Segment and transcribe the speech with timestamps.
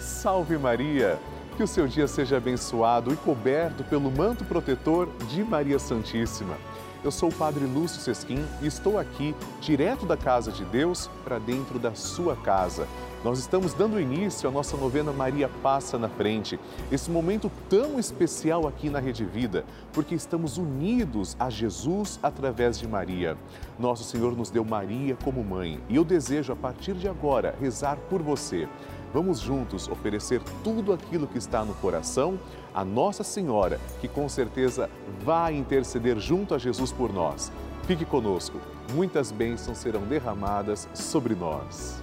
[0.00, 1.18] Salve Maria!
[1.56, 6.56] Que o seu dia seja abençoado e coberto pelo manto protetor de Maria Santíssima.
[7.04, 11.38] Eu sou o Padre Lúcio Sesquim e estou aqui, direto da casa de Deus, para
[11.38, 12.86] dentro da sua casa.
[13.22, 16.58] Nós estamos dando início à nossa novena Maria Passa na Frente.
[16.90, 22.88] Esse momento tão especial aqui na Rede Vida, porque estamos unidos a Jesus através de
[22.88, 23.36] Maria.
[23.78, 27.96] Nosso Senhor nos deu Maria como mãe e eu desejo, a partir de agora, rezar
[28.08, 28.66] por você.
[29.12, 32.38] Vamos juntos oferecer tudo aquilo que está no coração
[32.72, 34.88] a Nossa Senhora, que com certeza
[35.24, 37.50] vai interceder junto a Jesus por nós.
[37.84, 38.58] Fique conosco,
[38.94, 42.00] muitas bênçãos serão derramadas sobre nós.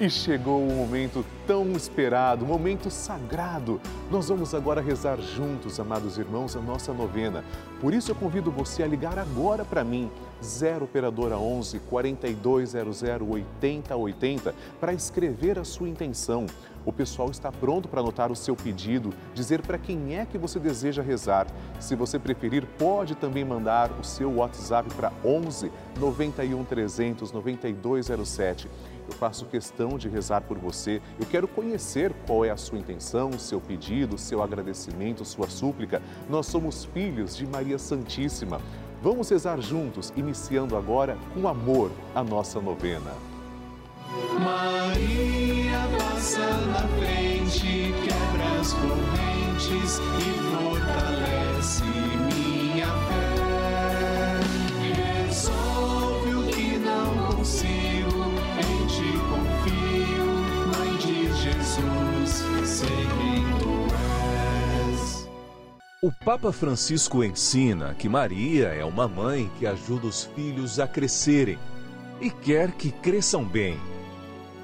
[0.00, 3.80] E chegou o momento tão esperado, momento sagrado.
[4.10, 7.44] Nós vamos agora rezar juntos, amados irmãos, a nossa novena.
[7.80, 10.10] Por isso eu convido você a ligar agora para mim,
[10.42, 16.46] 0 operadora 11 4200 8080, para escrever a sua intenção.
[16.84, 20.58] O pessoal está pronto para anotar o seu pedido, dizer para quem é que você
[20.58, 21.46] deseja rezar.
[21.80, 28.68] Se você preferir, pode também mandar o seu WhatsApp para 11 91 300 9207
[29.06, 31.00] eu faço questão de rezar por você.
[31.18, 35.48] Eu quero conhecer qual é a sua intenção, o seu pedido, o seu agradecimento, sua
[35.48, 36.02] súplica.
[36.28, 38.60] Nós somos filhos de Maria Santíssima.
[39.02, 43.12] Vamos rezar juntos, iniciando agora com amor a nossa novena.
[44.42, 45.23] Maria
[46.34, 54.40] passa na frente, quebra as correntes e fortalece minha fé.
[55.26, 58.24] Resolve o que não consigo
[58.58, 60.26] em ti confio,
[60.76, 63.86] Mãe de Jesus, sei quem tu
[64.90, 65.28] és.
[66.02, 71.58] O Papa Francisco ensina que Maria é uma mãe que ajuda os filhos a crescerem
[72.20, 73.78] e quer que cresçam bem.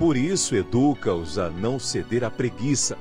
[0.00, 2.96] Por isso, educa-os a não ceder à preguiça,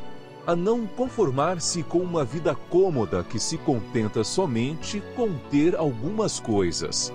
[0.46, 7.14] a não conformar-se com uma vida cômoda que se contenta somente com ter algumas coisas.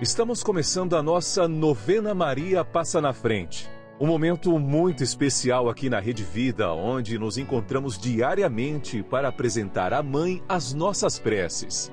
[0.00, 3.68] Estamos começando a nossa novena Maria Passa na Frente.
[4.00, 10.02] Um momento muito especial aqui na Rede Vida, onde nos encontramos diariamente para apresentar à
[10.02, 11.92] Mãe as nossas preces.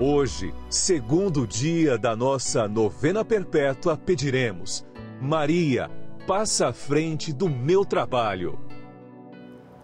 [0.00, 4.86] Hoje, segundo dia da nossa novena perpétua, pediremos:
[5.20, 5.90] Maria,
[6.24, 8.56] passa à frente do meu trabalho.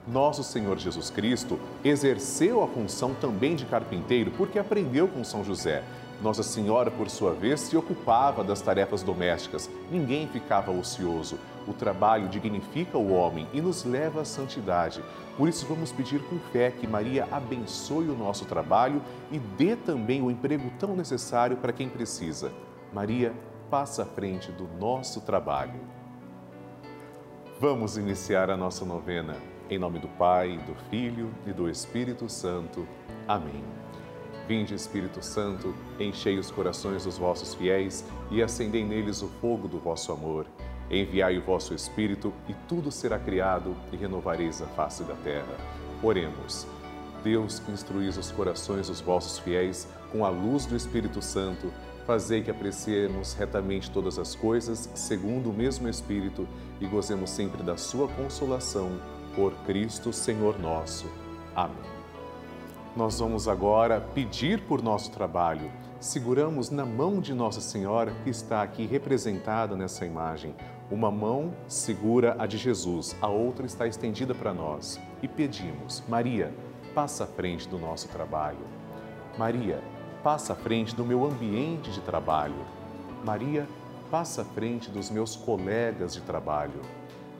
[0.06, 5.82] Nosso Senhor Jesus Cristo exerceu a função também de carpinteiro porque aprendeu com São José.
[6.22, 9.68] Nossa Senhora, por sua vez, se ocupava das tarefas domésticas.
[9.90, 11.38] Ninguém ficava ocioso.
[11.66, 15.02] O trabalho dignifica o homem e nos leva à santidade.
[15.36, 20.22] Por isso, vamos pedir com fé que Maria abençoe o nosso trabalho e dê também
[20.22, 22.52] o emprego tão necessário para quem precisa.
[22.92, 23.34] Maria,
[23.70, 25.80] passa à frente do nosso trabalho.
[27.58, 29.36] Vamos iniciar a nossa novena.
[29.68, 32.86] Em nome do Pai, do Filho e do Espírito Santo.
[33.26, 33.83] Amém.
[34.46, 39.78] Vinde, Espírito Santo, enchei os corações dos vossos fiéis e acendei neles o fogo do
[39.78, 40.46] vosso amor.
[40.90, 45.56] Enviai o vosso Espírito e tudo será criado e renovareis a face da terra.
[46.02, 46.66] Oremos.
[47.22, 51.72] Deus, que instruís os corações dos vossos fiéis com a luz do Espírito Santo,
[52.06, 56.46] fazei que apreciemos retamente todas as coisas, segundo o mesmo Espírito,
[56.82, 59.00] e gozemos sempre da sua consolação.
[59.34, 61.06] Por Cristo, Senhor nosso.
[61.56, 61.93] Amém.
[62.96, 65.68] Nós vamos agora pedir por nosso trabalho.
[65.98, 70.54] Seguramos na mão de Nossa Senhora, que está aqui representada nessa imagem.
[70.88, 75.00] Uma mão segura a de Jesus, a outra está estendida para nós.
[75.20, 76.54] E pedimos: Maria,
[76.94, 78.64] passa à frente do nosso trabalho.
[79.36, 79.82] Maria,
[80.22, 82.64] passa à frente do meu ambiente de trabalho.
[83.24, 83.66] Maria,
[84.08, 86.80] passa à frente dos meus colegas de trabalho.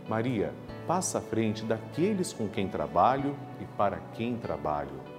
[0.09, 0.53] Maria,
[0.85, 5.14] passa à frente daqueles com quem trabalho e para quem trabalho.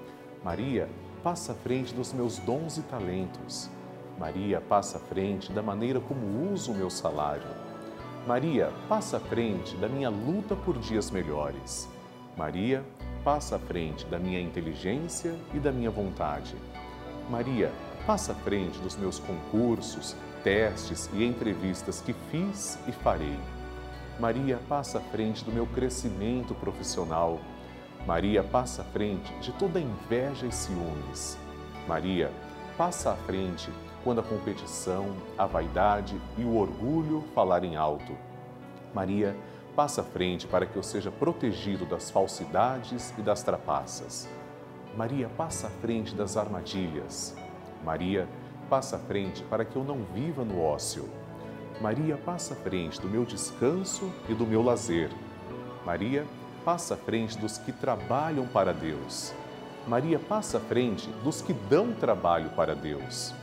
[0.46, 0.88] Maria,
[1.24, 3.68] passa à frente dos meus dons e talentos.
[4.16, 7.48] Maria, passa à frente da maneira como uso o meu salário.
[8.28, 11.90] Maria, passa à frente da minha luta por dias melhores.
[12.38, 12.86] Maria,
[13.24, 16.56] passa à frente da minha inteligência e da minha vontade.
[17.28, 17.72] Maria,
[18.06, 23.40] passa à frente dos meus concursos, testes e entrevistas que fiz e farei.
[24.20, 27.40] Maria passa à frente do meu crescimento profissional.
[28.06, 31.40] Maria passa à frente de toda inveja e ciúmes.
[31.88, 32.32] Maria
[32.78, 33.72] passa à frente
[34.04, 38.16] quando a competição, a vaidade e o orgulho falarem alto.
[38.94, 39.36] Maria
[39.76, 44.30] passa à frente para que eu seja protegido das falsidades e das trapaças.
[44.96, 47.36] Maria passa à frente das armadilhas.
[47.84, 48.30] Maria
[48.70, 51.10] passa à frente para que eu não viva no ócio.
[51.82, 55.10] Maria passa à frente do meu descanso e do meu lazer.
[55.84, 59.34] Maria passa à frente dos que trabalham para Deus.
[59.88, 63.34] Maria passa à frente dos que dão trabalho para Deus.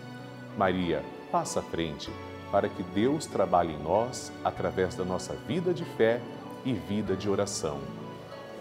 [0.58, 2.10] Maria, passa à frente
[2.50, 6.20] para que Deus trabalhe em nós através da nossa vida de fé
[6.64, 7.80] e vida de oração.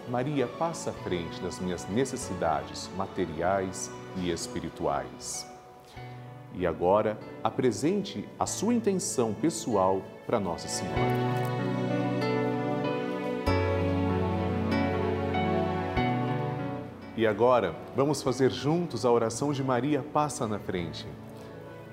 [0.08, 5.46] Maria passa à frente das minhas necessidades materiais e espirituais.
[6.54, 11.61] E agora, apresente a sua intenção pessoal para Nossa Senhora.
[17.22, 21.06] E agora, vamos fazer juntos a oração de Maria Passa na Frente.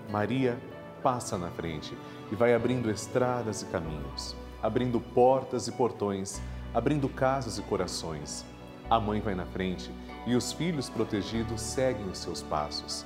[0.10, 0.58] Maria
[1.04, 1.96] passa na frente
[2.32, 6.42] e vai abrindo estradas e caminhos, abrindo portas e portões,
[6.74, 8.44] abrindo casas e corações.
[8.90, 9.92] A mãe vai na frente
[10.26, 13.06] e os filhos protegidos seguem os seus passos.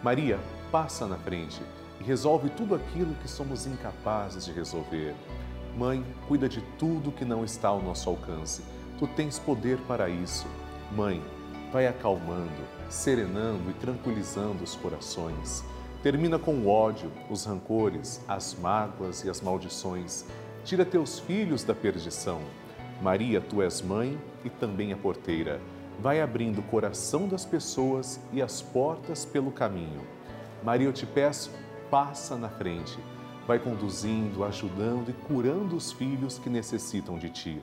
[0.00, 0.38] Maria
[0.70, 1.60] passa na frente
[2.00, 5.12] e resolve tudo aquilo que somos incapazes de resolver.
[5.76, 8.62] Mãe, cuida de tudo que não está ao nosso alcance.
[8.96, 10.46] Tu tens poder para isso.
[10.92, 11.20] Mãe,
[11.74, 15.62] vai acalmando, serenando e tranquilizando os corações
[16.04, 20.26] Termina com o ódio, os rancores, as mágoas e as maldições.
[20.62, 22.42] Tira teus filhos da perdição.
[23.00, 25.62] Maria, tu és mãe e também a porteira.
[25.98, 30.02] Vai abrindo o coração das pessoas e as portas pelo caminho.
[30.62, 31.50] Maria, eu te peço,
[31.90, 32.98] passa na frente.
[33.46, 37.62] Vai conduzindo, ajudando e curando os filhos que necessitam de ti.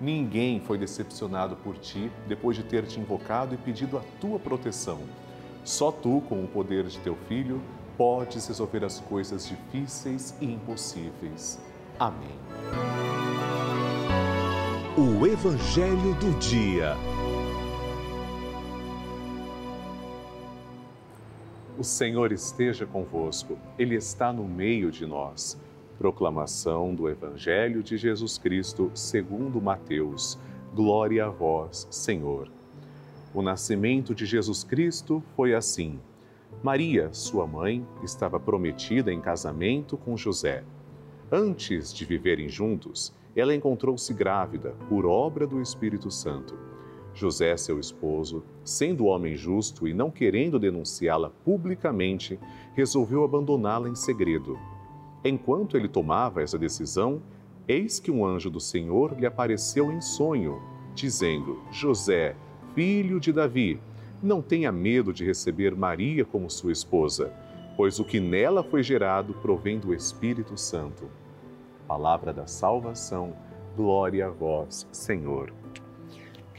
[0.00, 5.00] Ninguém foi decepcionado por ti depois de ter te invocado e pedido a tua proteção.
[5.62, 7.60] Só tu, com o poder de teu Filho,
[7.98, 11.60] podes resolver as coisas difíceis e impossíveis.
[11.98, 12.38] Amém.
[14.96, 16.96] O Evangelho do Dia.
[21.78, 25.58] O Senhor esteja convosco, Ele está no meio de nós.
[26.00, 30.38] Proclamação do Evangelho de Jesus Cristo, segundo Mateus.
[30.74, 32.50] Glória a vós, Senhor.
[33.34, 36.00] O nascimento de Jesus Cristo foi assim.
[36.62, 40.64] Maria, sua mãe, estava prometida em casamento com José.
[41.30, 46.58] Antes de viverem juntos, ela encontrou-se grávida por obra do Espírito Santo.
[47.12, 52.40] José, seu esposo, sendo homem justo e não querendo denunciá-la publicamente,
[52.72, 54.58] resolveu abandoná-la em segredo.
[55.24, 57.22] Enquanto ele tomava essa decisão,
[57.68, 60.60] eis que um anjo do Senhor lhe apareceu em sonho,
[60.94, 62.34] dizendo: José,
[62.74, 63.80] filho de Davi,
[64.22, 67.32] não tenha medo de receber Maria como sua esposa,
[67.76, 71.08] pois o que nela foi gerado provém do Espírito Santo.
[71.86, 73.34] Palavra da salvação,
[73.76, 75.59] glória a vós, Senhor.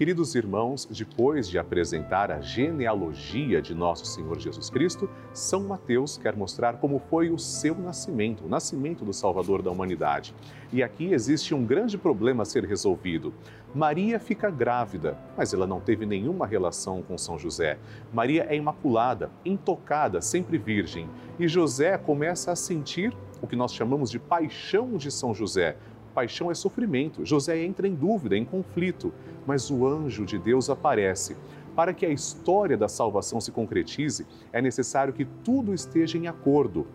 [0.02, 6.36] Queridos irmãos, depois de apresentar a genealogia de nosso Senhor Jesus Cristo, São Mateus quer
[6.36, 10.34] mostrar como foi o seu nascimento, o nascimento do Salvador da humanidade.
[10.74, 13.32] E aqui existe um grande problema a ser resolvido.
[13.76, 17.78] Maria fica grávida, mas ela não teve nenhuma relação com São José.
[18.12, 21.08] Maria é imaculada, intocada, sempre virgem.
[21.38, 25.78] E José começa a sentir o que nós chamamos de paixão de São José,
[26.14, 27.26] Paixão é sofrimento.
[27.26, 29.14] José entra em dúvida, em conflito,
[29.46, 31.36] mas o anjo de Deus aparece.
[31.76, 36.86] Para que a história da salvação se concretize, é necessário que tudo esteja em acordo.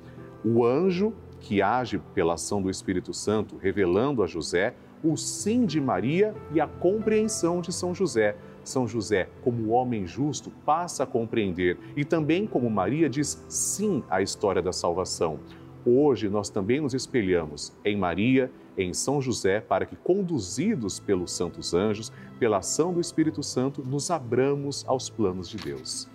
[0.45, 5.81] O anjo, que age pela ação do Espírito Santo, revelando a José o sim de
[5.81, 8.37] Maria e a compreensão de São José.
[8.65, 14.21] São José, como homem justo, passa a compreender e também, como Maria, diz sim à
[14.21, 15.39] história da salvação.
[15.85, 21.75] Hoje nós também nos espelhamos em Maria, em São José, para que, conduzidos pelos santos
[21.75, 26.09] anjos, pela ação do Espírito Santo, nos abramos aos planos de Deus.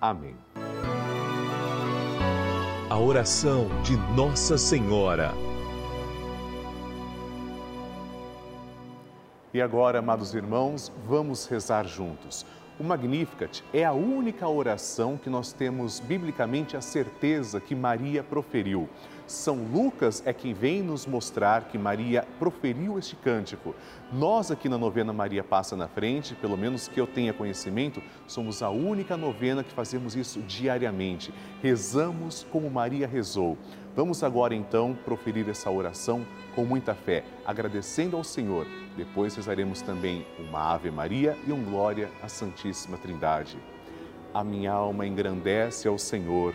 [0.00, 0.36] Amém.
[2.90, 5.32] A oração de Nossa Senhora.
[9.52, 12.44] E agora, amados irmãos, vamos rezar juntos.
[12.78, 18.88] O Magnificat é a única oração que nós temos biblicamente a certeza que Maria proferiu
[19.28, 23.74] São Lucas é quem vem nos mostrar que Maria proferiu este cântico.
[24.10, 28.62] Nós aqui na novena Maria Passa na Frente, pelo menos que eu tenha conhecimento, somos
[28.62, 31.30] a única novena que fazemos isso diariamente.
[31.62, 33.58] Rezamos como Maria rezou.
[33.94, 38.66] Vamos agora então proferir essa oração com muita fé, agradecendo ao Senhor.
[38.96, 43.58] Depois rezaremos também uma Ave Maria e um Glória à Santíssima Trindade.
[44.32, 46.54] A minha alma engrandece ao Senhor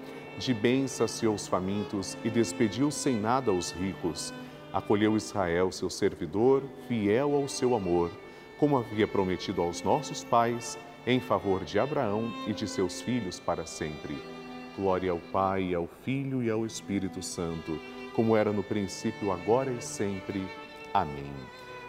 [0.37, 4.33] de bem saciou os famintos e despediu sem nada os ricos.
[4.73, 8.09] Acolheu Israel, seu servidor, fiel ao seu amor,
[8.57, 13.65] como havia prometido aos nossos pais, em favor de Abraão e de seus filhos para
[13.65, 14.17] sempre.
[14.75, 17.79] Glória ao Pai, ao Filho e ao Espírito Santo,
[18.15, 20.47] como era no princípio, agora e sempre.
[20.93, 21.33] Amém.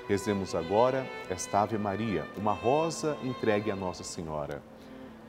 [0.09, 4.63] Rezemos agora esta Ave Maria, uma rosa entregue a Nossa Senhora.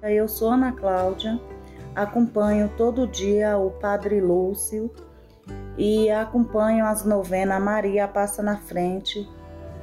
[0.00, 1.40] Eu sou Ana Cláudia,
[1.92, 4.88] acompanho todo dia o Padre Lúcio
[5.76, 9.28] e acompanho as novenas Maria Passa na Frente.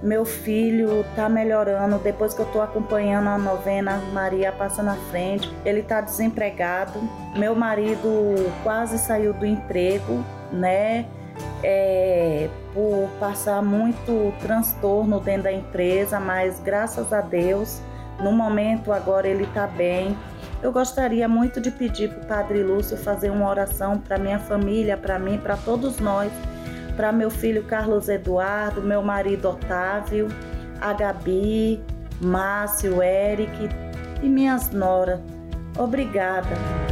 [0.01, 5.53] Meu filho está melhorando depois que eu estou acompanhando a novena Maria Passa na Frente.
[5.65, 6.97] Ele está desempregado.
[7.37, 11.07] Meu marido quase saiu do emprego, né?
[11.61, 17.81] É, por passar muito transtorno dentro da empresa, mas graças a Deus
[18.19, 20.17] no momento, agora ele está bem.
[20.61, 24.97] Eu gostaria muito de pedir para o Padre Lúcio fazer uma oração para minha família,
[24.97, 26.31] para mim, para todos nós,
[26.95, 30.27] para meu filho Carlos Eduardo, meu marido Otávio,
[30.81, 31.83] a Gabi,
[32.21, 33.69] Márcio, Eric
[34.23, 35.19] e minhas noras.
[35.77, 36.84] Obrigada.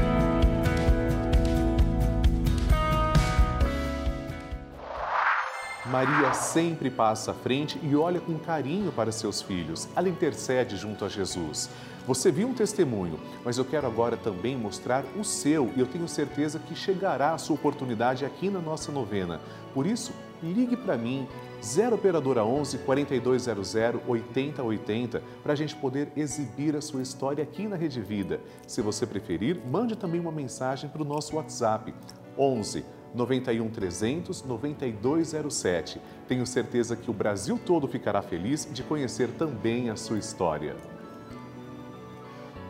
[5.93, 9.87] Maria sempre passa à frente e olha com carinho para seus filhos.
[9.95, 11.69] Ela intercede junto a Jesus.
[12.07, 16.07] Você viu um testemunho, mas eu quero agora também mostrar o seu e eu tenho
[16.07, 19.39] certeza que chegará a sua oportunidade aqui na nossa novena.
[19.71, 21.27] Por isso, ligue para mim,
[21.63, 23.75] 0 Operadora 11 4200
[24.07, 28.41] 8080, para a gente poder exibir a sua história aqui na Rede Vida.
[28.65, 31.93] Se você preferir, mande também uma mensagem para o nosso WhatsApp,
[32.35, 32.83] 11
[33.13, 36.01] 91 300 9207.
[36.27, 40.75] Tenho certeza que o Brasil todo ficará feliz de conhecer também a sua história.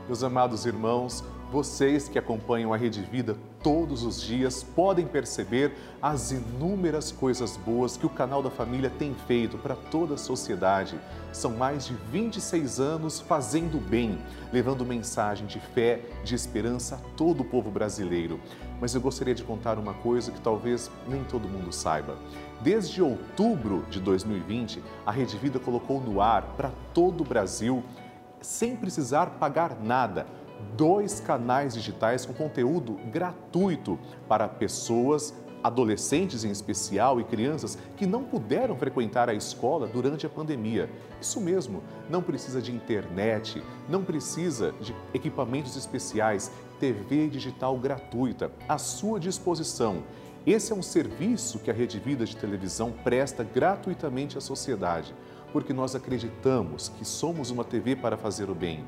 [0.08, 5.72] Meus amados irmãos, vocês que acompanham a Rede Vida todos os dias podem perceber
[6.02, 11.00] as inúmeras coisas boas que o canal da família tem feito para toda a sociedade.
[11.32, 14.20] São mais de 26 anos fazendo bem,
[14.52, 18.40] levando mensagem de fé, de esperança a todo o povo brasileiro.
[18.84, 22.18] Mas eu gostaria de contar uma coisa que talvez nem todo mundo saiba.
[22.60, 27.82] Desde outubro de 2020, a Rede Vida colocou no ar para todo o Brasil,
[28.42, 30.28] sem precisar pagar nada
[30.76, 33.98] dois canais digitais com conteúdo gratuito
[34.28, 40.30] para pessoas, adolescentes em especial e crianças que não puderam frequentar a escola durante a
[40.30, 40.90] pandemia.
[41.22, 48.78] Isso mesmo, não precisa de internet, não precisa de equipamentos especiais, TV digital gratuita à
[48.78, 50.04] sua disposição.
[50.46, 55.16] Esse é um serviço que a Rede Vida de Televisão presta gratuitamente à sociedade,
[55.54, 58.84] porque nós acreditamos que somos uma TV para fazer o bem.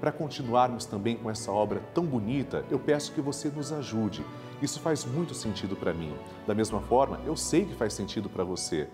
[0.00, 4.24] Para continuarmos também com essa obra tão bonita, eu peço que você nos ajude.
[4.62, 6.14] Isso faz muito sentido para mim.
[6.46, 8.88] Da mesma forma, eu sei que faz sentido para você.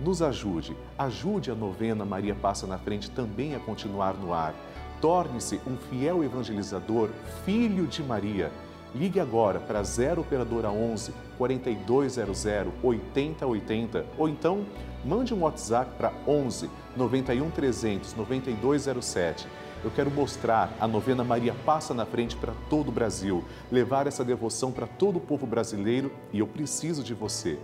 [0.00, 4.54] Nos ajude, ajude a novena Maria Passa na Frente também a continuar no ar.
[5.00, 7.10] Torne-se um fiel evangelizador,
[7.44, 8.52] filho de Maria.
[8.94, 12.46] Ligue agora para 0 Operadora 11 4200
[12.82, 14.64] 8080 ou então
[15.04, 19.46] mande um WhatsApp para 11 91 300 9207
[19.84, 24.24] eu quero mostrar a novena Maria Passa na Frente para todo o Brasil, levar essa
[24.24, 27.58] devoção para todo o povo brasileiro e eu preciso de você.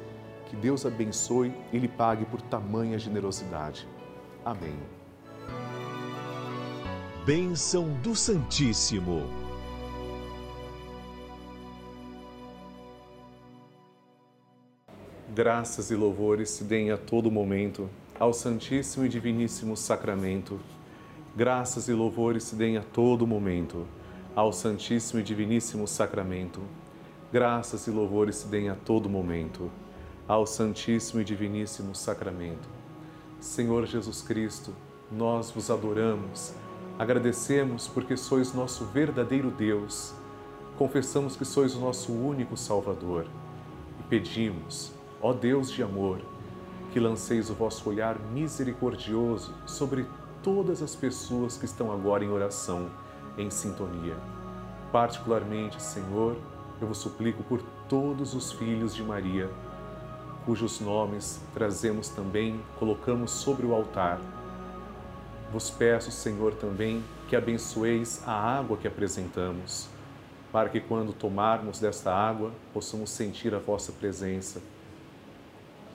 [0.46, 3.88] Que Deus abençoe e lhe pague por tamanha generosidade.
[4.44, 4.78] Amém.
[7.26, 9.22] Bênção do Santíssimo.
[15.34, 17.90] Graças e louvores se deem a todo momento
[18.20, 20.60] ao Santíssimo e Diviníssimo Sacramento.
[21.36, 23.88] Graças e louvores se deem a todo momento
[24.36, 26.60] ao Santíssimo e Diviníssimo Sacramento.
[27.32, 29.68] Graças e louvores se deem a todo momento
[30.28, 32.68] ao Santíssimo e Diviníssimo Sacramento.
[33.40, 34.72] Senhor Jesus Cristo,
[35.10, 36.54] nós vos adoramos,
[36.96, 40.14] agradecemos porque sois nosso verdadeiro Deus,
[40.78, 43.26] confessamos que sois o nosso único Salvador
[43.98, 46.20] e pedimos, ó Deus de amor,
[46.92, 50.06] que lanceis o vosso olhar misericordioso sobre
[50.44, 52.88] todas as pessoas que estão agora em oração,
[53.36, 54.16] em sintonia.
[54.92, 56.36] Particularmente, Senhor,
[56.80, 59.50] eu vos suplico por todos os filhos de Maria,
[60.44, 64.20] cujos nomes trazemos também, colocamos sobre o altar.
[65.50, 69.88] Vos peço, Senhor, também que abençoeis a água que apresentamos,
[70.52, 74.60] para que quando tomarmos desta água possamos sentir a vossa presença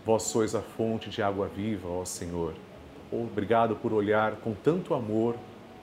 [0.05, 2.55] Vós sois a fonte de água viva, ó Senhor.
[3.11, 5.35] Obrigado por olhar com tanto amor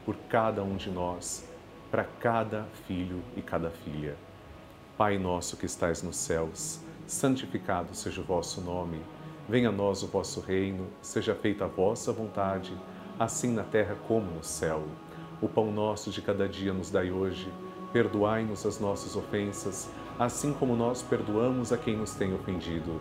[0.04, 1.44] por cada um de nós,
[1.90, 4.14] para cada filho e cada filha.
[4.96, 9.00] Pai nosso que estais nos céus, santificado seja o vosso nome.
[9.48, 12.72] Venha a nós o vosso reino, seja feita a vossa vontade,
[13.18, 14.84] assim na terra como no céu.
[15.42, 17.52] O pão nosso de cada dia nos dai hoje.
[17.92, 23.00] Perdoai-nos as nossas ofensas, assim como nós perdoamos a quem nos tem ofendido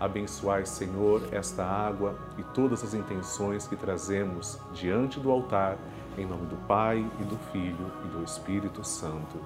[0.00, 5.78] Abençoai, Senhor, esta água e todas as intenções que trazemos diante do altar,
[6.18, 9.38] em nome do Pai e do Filho e do Espírito Santo.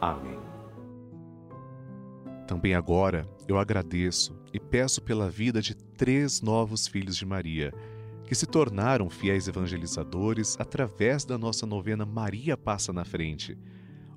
[0.00, 0.38] Amém.
[2.46, 7.72] Também agora eu agradeço e peço pela vida de três novos filhos de Maria,
[8.26, 13.56] que se tornaram fiéis evangelizadores através da nossa novena Maria Passa na Frente.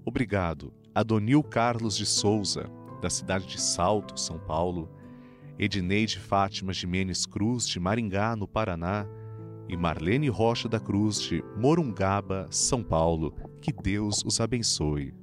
[0.05, 2.69] Obrigado, Adonil Carlos de Souza,
[3.01, 4.89] da cidade de Salto, São Paulo,
[5.59, 9.07] Edneide Fátima Jimenez Cruz, de Maringá, no Paraná,
[9.67, 13.33] e Marlene Rocha da Cruz, de Morungaba, São Paulo.
[13.59, 15.13] Que Deus os abençoe.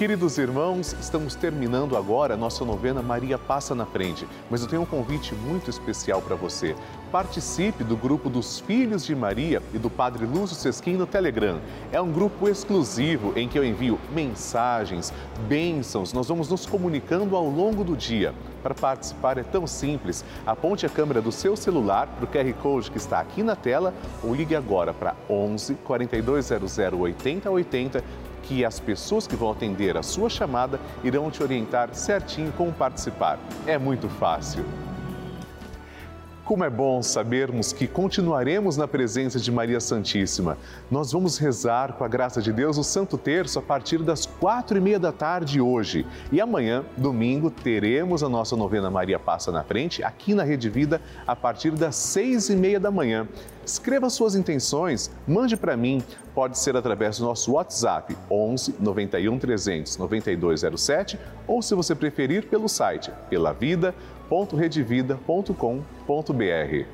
[0.00, 4.80] Queridos irmãos, estamos terminando agora a nossa novena Maria Passa na Frente, mas eu tenho
[4.80, 6.74] um convite muito especial para você.
[7.10, 11.58] Participe do grupo dos Filhos de Maria e do Padre Lúcio Sesquim no Telegram.
[11.90, 15.12] É um grupo exclusivo em que eu envio mensagens,
[15.48, 18.32] bênçãos, nós vamos nos comunicando ao longo do dia.
[18.62, 20.24] Para participar é tão simples.
[20.46, 23.92] Aponte a câmera do seu celular para o QR Code que está aqui na tela
[24.22, 28.04] ou ligue agora para 11 4200 8080
[28.44, 33.36] que as pessoas que vão atender a sua chamada irão te orientar certinho como participar.
[33.66, 34.64] É muito fácil.
[36.50, 40.58] Como é bom sabermos que continuaremos na presença de Maria Santíssima.
[40.90, 44.76] Nós vamos rezar, com a graça de Deus, o Santo Terço a partir das quatro
[44.76, 46.04] e meia da tarde hoje.
[46.32, 51.00] E amanhã, domingo, teremos a nossa novena Maria Passa na Frente, aqui na Rede Vida,
[51.24, 53.28] a partir das seis e meia da manhã.
[53.64, 56.02] Escreva suas intenções, mande para mim.
[56.34, 62.68] Pode ser através do nosso WhatsApp 11 91 300 9207 ou, se você preferir, pelo
[62.68, 63.12] site
[64.30, 66.86] pelavida.redevida.com.br.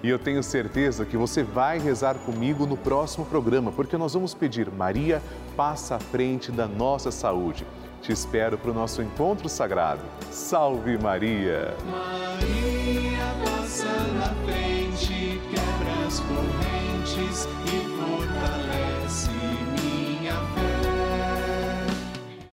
[0.00, 4.32] E eu tenho certeza que você vai rezar comigo no próximo programa, porque nós vamos
[4.32, 5.20] pedir Maria,
[5.56, 7.66] passa à frente da nossa saúde.
[8.00, 10.02] Te espero para o nosso encontro sagrado.
[10.30, 11.74] Salve Maria!
[11.90, 14.67] Maria passa na frente,